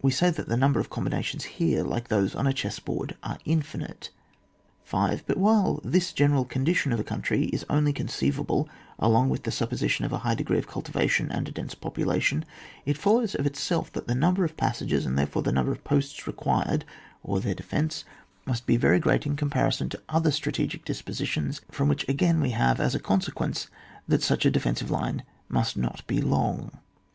We 0.00 0.08
may 0.08 0.14
say 0.14 0.30
that 0.30 0.48
the 0.48 0.56
number 0.56 0.80
of 0.80 0.88
combinations 0.88 1.44
here, 1.44 1.82
like 1.82 2.08
those 2.08 2.34
on 2.34 2.46
a 2.46 2.54
chessboard, 2.54 3.14
are 3.22 3.36
infinite. 3.44 4.08
5. 4.84 5.24
But 5.26 5.36
while 5.36 5.82
this 5.84 6.14
general 6.14 6.46
condition 6.46 6.92
of 6.94 6.98
a 6.98 7.04
country 7.04 7.48
is 7.52 7.62
only 7.68 7.92
conceivable 7.92 8.70
along 8.98 9.28
with 9.28 9.42
the 9.42 9.50
supposition 9.50 10.06
of 10.06 10.14
a 10.14 10.18
high 10.20 10.34
degree 10.34 10.56
of 10.56 10.66
cultivation 10.66 11.30
and 11.30 11.46
a 11.46 11.50
dense 11.52 11.74
population, 11.74 12.46
it 12.86 12.96
follows, 12.96 13.34
of 13.34 13.44
itself 13.44 13.92
that 13.92 14.06
the 14.08 14.14
number 14.14 14.46
of 14.46 14.56
passages, 14.56 15.04
and 15.04 15.18
therefore 15.18 15.42
the 15.42 15.52
number 15.52 15.72
of 15.72 15.84
posts 15.84 16.26
required 16.26 16.86
or 17.22 17.38
their 17.38 17.54
defence, 17.54 18.06
must 18.46 18.64
be 18.64 18.78
very 18.78 18.98
great 18.98 19.26
in 19.26 19.36
comparison 19.36 19.90
to 19.90 20.00
other 20.08 20.30
strat 20.30 20.54
egetic 20.58 20.86
dispositions; 20.86 21.60
from 21.70 21.86
which 21.86 22.08
again 22.08 22.40
we 22.40 22.52
have, 22.52 22.80
as 22.80 22.94
a 22.94 22.98
consequence, 22.98 23.68
that 24.08 24.22
such 24.22 24.46
a 24.46 24.50
defensive 24.50 24.90
line 24.90 25.22
must 25.50 25.76
not 25.76 26.02
be 26.06 26.22
long. 26.22 26.70